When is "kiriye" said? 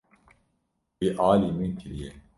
1.79-2.09